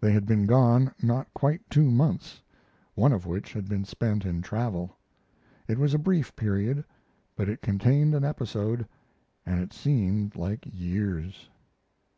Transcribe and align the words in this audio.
They 0.00 0.12
had 0.12 0.24
been 0.24 0.46
gone 0.46 0.90
not 1.02 1.34
quite 1.34 1.60
two 1.68 1.90
months, 1.90 2.40
one 2.94 3.12
of 3.12 3.26
which 3.26 3.52
had 3.52 3.68
been 3.68 3.84
spent 3.84 4.24
in 4.24 4.40
travel. 4.40 4.96
It 5.68 5.76
was 5.76 5.92
a 5.92 5.98
brief 5.98 6.34
period, 6.34 6.82
but 7.36 7.50
it 7.50 7.60
contained 7.60 8.14
an 8.14 8.24
episode, 8.24 8.88
and 9.44 9.60
it 9.60 9.74
seemed 9.74 10.34
like 10.34 10.64
years. 10.64 11.50